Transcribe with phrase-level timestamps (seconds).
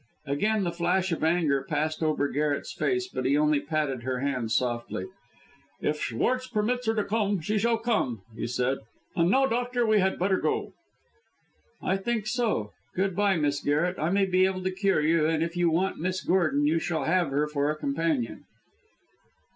[0.25, 4.51] Again the flash of anger passed over Garret's face, but he only patted her hand
[4.51, 5.05] softly.
[5.79, 8.79] "If Schwartz permits her to come, she shall come," he said;
[9.15, 10.73] "and now, doctor, we had better go."
[11.83, 12.71] "I think so.
[12.95, 13.99] Good bye, Miss Garret.
[13.99, 17.03] I may be able to cure you, and if you want Miss Gordon, you shall
[17.03, 18.45] have her for a companion."